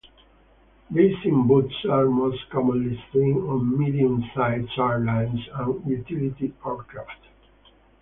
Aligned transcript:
Deicing 0.91 1.47
boots 1.47 1.75
are 1.87 2.05
most 2.07 2.49
commonly 2.49 2.99
seen 3.13 3.37
on 3.47 3.77
medium-sized 3.77 4.69
airliners 4.69 5.59
and 5.59 5.85
utility 5.85 6.51
aircraft. 6.65 7.21